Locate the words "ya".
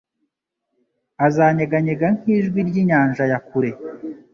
3.31-3.39